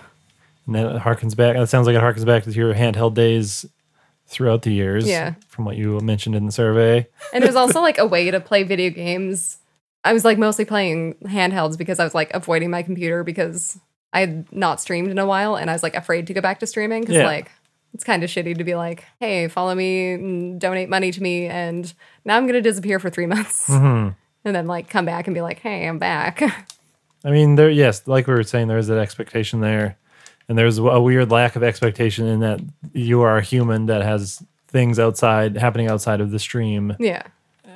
[0.66, 1.56] And then it harkens back.
[1.56, 3.66] It sounds like it harkens back to your handheld days
[4.26, 5.06] throughout the years.
[5.06, 5.34] Yeah.
[5.48, 7.06] From what you mentioned in the survey.
[7.32, 9.59] And it was also like a way to play video games.
[10.04, 13.78] I was like mostly playing handhelds because I was like avoiding my computer because
[14.12, 16.60] I had not streamed in a while and I was like afraid to go back
[16.60, 17.26] to streaming because Yeah.
[17.26, 17.50] like
[17.92, 21.46] it's kind of shitty to be like, hey, follow me and donate money to me
[21.46, 21.92] and
[22.24, 24.10] now I'm gonna disappear for three months Mm-hmm.
[24.44, 26.42] and then like come back and be like, hey, I'm back.
[27.24, 27.68] I mean, there.
[27.68, 29.98] Yes, like we were saying, there is that expectation there,
[30.48, 32.60] and there's a weird lack of expectation in that
[32.94, 37.24] you are a human that has things outside happening outside of the stream, yeah,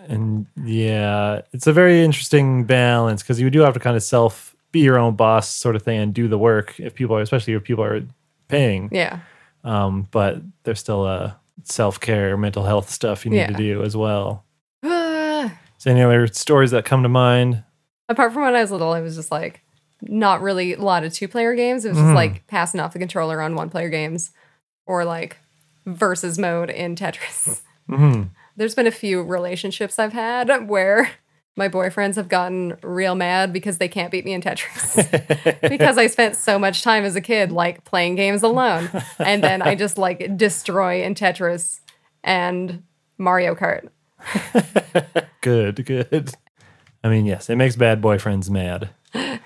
[0.09, 4.55] and yeah, it's a very interesting balance because you do have to kind of self
[4.73, 7.55] be your own boss sort of thing and do the work if people are, especially
[7.55, 8.03] if people are
[8.49, 8.89] paying.
[8.93, 9.21] yeah.
[9.63, 13.97] Um, but there's still a self care, mental health stuff you need to do as
[13.97, 14.45] well.
[15.77, 17.63] So, any other stories that come to mind?
[18.09, 19.61] Apart from when I was little, I was just like
[20.01, 21.85] not really a lot of two player games.
[21.85, 24.31] It was just like passing off the controller on one player games
[24.87, 25.37] or like
[25.85, 27.61] versus mode in Tetris.
[27.91, 28.23] Mm-hmm.
[28.57, 31.11] There's been a few relationships I've had where
[31.57, 36.09] my boyfriends have gotten real mad because they can't beat me in Tetris because I
[36.09, 38.91] spent so much time as a kid like playing games alone.
[39.19, 41.81] And then I just like destroy in Tetris
[42.23, 42.83] and
[43.19, 43.89] Mario Kart.
[45.43, 46.33] Good, good.
[47.03, 48.89] I mean, yes, it makes bad boyfriends mad.
[49.13, 49.41] True.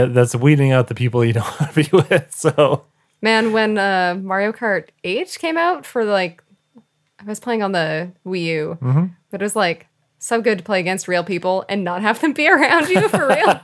[0.00, 2.32] That, that's weeding out the people you don't want to be with.
[2.32, 2.86] So,
[3.20, 6.42] Man, when uh, Mario Kart 8 came out for like,
[7.28, 9.04] I was playing on the Wii U, Mm-hmm.
[9.30, 9.86] but it was like
[10.18, 13.28] so good to play against real people and not have them be around you for
[13.28, 13.60] real.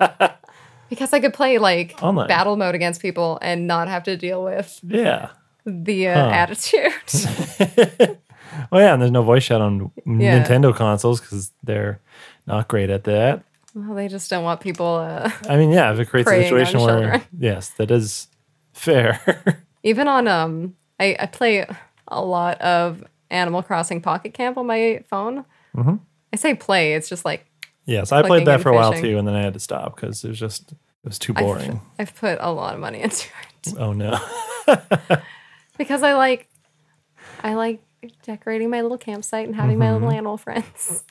[0.90, 2.28] because I could play like Online.
[2.28, 5.30] battle mode against people and not have to deal with yeah.
[5.66, 6.92] the uh, attitude.
[8.70, 10.40] Well, yeah, and there's no voice chat on Yeah.
[10.44, 11.98] Nintendo consoles because they're
[12.46, 13.42] not great at that.
[13.74, 14.86] well, they just don't want people.
[14.86, 17.22] Uh, I mean, yeah, if it creates a situation where, children.
[17.36, 18.28] yes, that is
[18.72, 19.18] fair.
[19.82, 21.66] even on um, I, I play
[22.06, 23.02] a lot of
[23.34, 25.44] Animal Crossing Pocket Camp on my phone.
[25.76, 25.96] Mm-hmm.
[26.32, 27.44] I say play, it's just like
[27.84, 29.04] yes, I played that for a while fishing.
[29.10, 31.44] too, and then I had to stop because it was just it was too I've-
[31.44, 31.80] boring.
[31.98, 33.28] I've put a lot of money into
[33.66, 33.74] it.
[33.78, 34.18] oh no.
[35.78, 36.48] because I like
[37.42, 37.82] I like
[38.22, 40.16] decorating my little campsite and having my little Mm-hmm.
[40.18, 41.04] animal friends.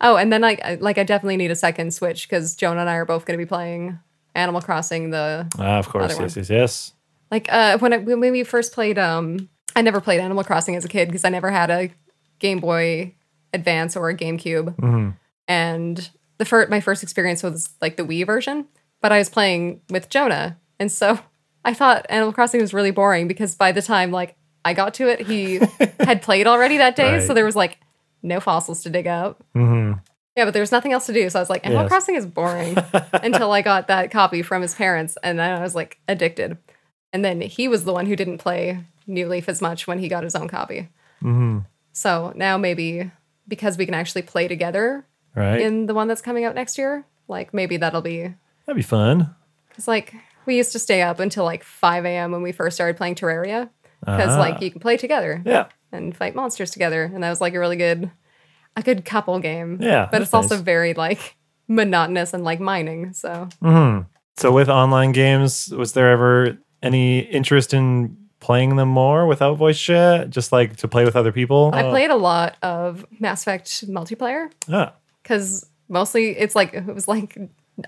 [0.00, 2.90] oh, and then like I, like I definitely need a second Switch because Jonah and
[2.90, 3.98] I are both going to be playing
[4.34, 5.10] Animal Crossing.
[5.10, 6.92] The Ah, of course, yes, yes, yes.
[7.30, 10.84] like uh when I, when we first played um I never played Animal Crossing as
[10.84, 11.90] a kid because I never had a
[12.38, 13.14] Game Boy
[13.52, 15.10] Advance or a GameCube, Mm-hmm.
[15.46, 18.66] and the first my first experience was like the Wii version,
[19.00, 21.18] but I was playing with Jonah, and so
[21.64, 25.08] I thought Animal Crossing was really boring because by the time like I got to
[25.08, 25.60] it, he
[26.00, 27.22] had played already that day, Right.
[27.26, 27.78] so there was like
[28.22, 29.42] no fossils to dig up.
[29.56, 29.98] Mm-hmm.
[30.36, 31.88] Yeah, but there was nothing else to do, so I was like, Animal Yes.
[31.90, 32.76] Crossing is boring
[33.12, 36.58] until I got that copy from his parents, and then I was like addicted.
[37.12, 40.06] And then he was the one who didn't play New Leaf as much when he
[40.08, 40.88] got his own copy.
[41.22, 41.60] Mm-hmm.
[41.92, 43.10] So now maybe
[43.48, 45.60] because we can actually play together Right.
[45.60, 48.34] in the one that's coming out next year, like maybe that'll be
[48.66, 49.34] That'd be fun.
[49.68, 50.14] because like
[50.46, 52.32] we used to stay up until like 5 a.m.
[52.32, 53.68] when we first started playing Terraria
[54.00, 54.38] because Ah.
[54.38, 55.66] like you can play together Yeah.
[55.92, 58.10] and fight monsters together, and that was like a really good,
[58.76, 59.78] a good couple game.
[59.80, 61.36] Yeah, but it's also very like
[61.68, 63.12] monotonous and like mining.
[63.12, 64.02] So Mm-hmm.
[64.36, 68.16] So with online games, was there ever any interest in
[68.48, 71.70] playing them more without voice chat, just like to play with other people?
[71.74, 77.06] I played a lot of Mass Effect multiplayer Ah, because mostly it's like it was
[77.06, 77.36] like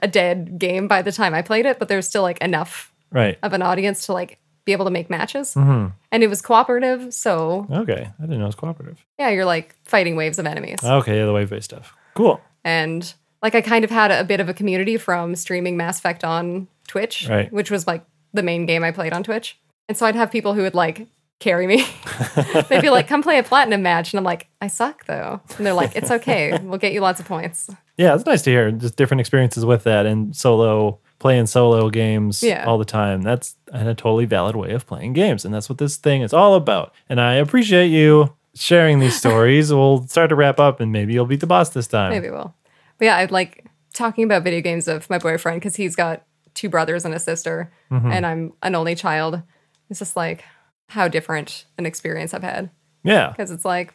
[0.03, 3.38] a dead game by the time I played it, but there's still like enough right.
[3.42, 5.55] of an audience to like be able to make matches.
[5.55, 5.87] Mm-hmm.
[6.12, 8.99] And it was cooperative, so Okay, I didn't know it was cooperative.
[9.18, 10.81] yeah, you're like fighting waves of enemies.
[10.85, 11.96] Okay, yeah, the wave based stuff.
[12.14, 12.38] Cool.
[12.64, 16.23] and like I kind of had a bit of a community from streaming Mass Effect
[16.23, 17.51] on Twitch, Right.
[17.51, 19.59] which was like the main game I played on Twitch.
[19.90, 21.09] And so I'd have people who would like
[21.40, 21.85] carry me.
[22.68, 25.66] They'd be like, "Come play a platinum match," and I'm like, "I suck though." And
[25.66, 26.57] they're like, "It's okay.
[26.62, 29.83] We'll get you lots of points." Yeah, it's nice to hear just different experiences with
[29.83, 32.66] that and solo playing solo games Yeah.
[32.66, 33.22] all the time.
[33.22, 36.55] That's a totally valid way of playing games, and that's what this thing is all
[36.55, 36.94] about.
[37.09, 39.72] And I appreciate you sharing these stories.
[39.72, 42.11] we'll start to wrap up, and maybe you'll beat the boss this time.
[42.12, 42.55] Maybe we'll.
[42.98, 46.22] But yeah, I'd like talking about video games with my boyfriend because he's got
[46.55, 48.12] two brothers and a sister, mm-hmm.
[48.12, 49.42] and I'm an only child.
[49.90, 50.44] It's just like
[50.88, 52.70] how different an experience I've had
[53.05, 53.94] Yeah, because it's like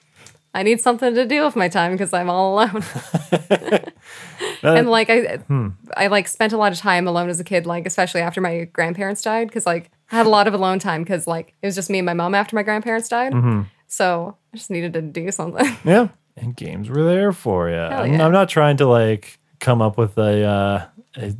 [0.55, 2.81] I need something to do with my time because I'm all alone.
[4.63, 5.69] and like I, uh, hmm.
[5.97, 8.63] I like spent a lot of time alone as a kid, like especially after my
[8.63, 11.75] grandparents died, because like I had a lot of alone time because like it was
[11.75, 13.33] just me and my mom after my grandparents died.
[13.33, 13.63] Mm-hmm.
[13.87, 15.65] So I just needed to do something.
[15.85, 16.07] yeah.
[16.37, 17.75] And games were there for you.
[17.75, 18.19] I'm.
[18.19, 20.85] I'm not trying to like come up with a, uh,
[21.17, 21.35] a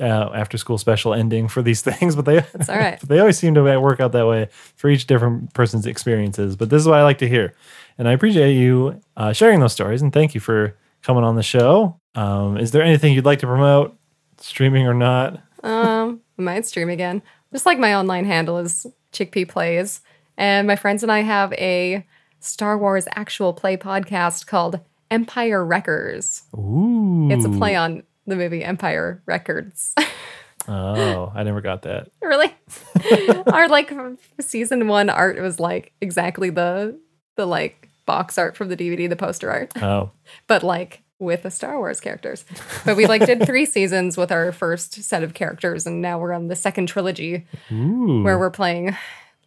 [0.00, 3.00] uh, after school special ending for these things, but they It's all right.
[3.08, 6.56] they always seem to work out that way for each different person's experiences.
[6.56, 7.54] But this is what I like to hear,
[7.98, 10.02] and I appreciate you uh, sharing those stories.
[10.02, 11.98] And thank you for coming on the show.
[12.14, 13.96] Um, is there anything you'd like to promote,
[14.38, 15.40] streaming or not?
[15.62, 17.22] Um, I might stream again.
[17.52, 20.00] Just like my online handle is Chickpea Plays,
[20.36, 22.06] and my friends and I have a
[22.40, 24.80] Star Wars actual play podcast called
[25.10, 26.42] Empire Wreckers.
[26.54, 29.94] Ooh, It's a play on the movie Empire Records.
[30.66, 32.08] Oh, I never got that.
[32.22, 32.50] really?
[33.52, 33.92] Our like
[34.40, 36.98] season one art was like exactly the
[37.36, 40.10] the like box art from the DVD, the poster art, Oh,
[40.46, 42.46] but like with the Star Wars characters.
[42.86, 46.32] But we like did three seasons with our first set of characters, and now we're
[46.32, 48.96] on the second trilogy ooh, where we're playing.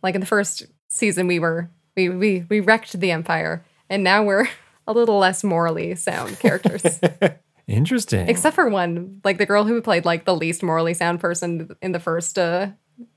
[0.03, 4.23] Like in the first season, we were we we we wrecked the Empire, and now
[4.23, 4.47] we're
[4.85, 6.99] a little less morally sound characters.
[7.67, 8.27] Interesting.
[8.29, 11.91] except for one like the girl who played like the least morally sound person in
[11.91, 12.69] the first uh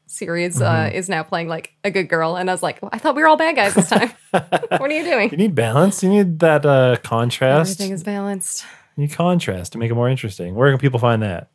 [0.07, 3.15] series uh is now playing like a good girl and i was like i thought
[3.15, 6.03] we were all bad guys this time what are you doing you need balance.
[6.03, 7.71] You need that uh, contrast.
[7.71, 8.65] everything is balanced
[8.97, 10.57] You need contrast to make it more interesting.
[10.57, 11.51] Where can people find that?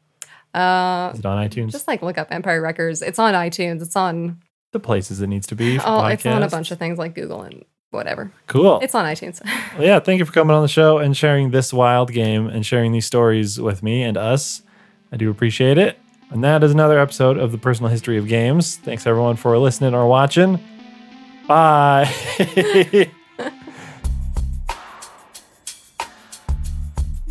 [0.54, 1.72] uh Is it on iTunes?
[1.72, 4.40] just like look up Empire Wreckers it's on itunes it's on
[4.72, 5.78] the places it needs to be.
[5.80, 8.80] Oh it's on a bunch of things like google and whatever Cool.
[8.82, 9.42] it's on itunes
[9.74, 12.66] Well, yeah, thank you for coming on the show and sharing this wild game and
[12.66, 14.62] sharing these stories with me and us.
[15.12, 15.98] I do appreciate it.
[16.32, 18.78] And that is another episode of the Personal History of Games.
[18.78, 20.60] Thanks everyone for listening or watching.
[21.48, 22.10] Bye.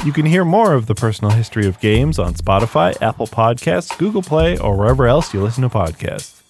[0.04, 4.22] you can hear more of the Personal History of Games on Spotify, Apple Podcasts, Google
[4.22, 6.42] Play, or wherever else you listen to podcasts.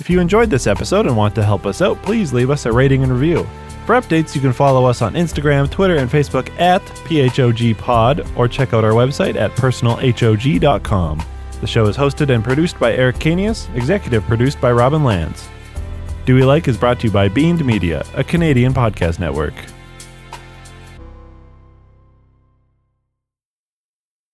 [0.00, 2.72] If you enjoyed this episode and want to help us out, please leave us a
[2.72, 3.44] rating and review.
[3.84, 8.74] For updates, you can follow us on Instagram, Twitter, and Facebook at PHOGPod or check
[8.74, 11.22] out our website at personalhog.com.
[11.60, 15.48] The show is hosted and produced by Eric Canius, executive produced by Robin Lands.
[16.26, 19.54] Do We Like is brought to you by Beamed Media, a Canadian podcast network.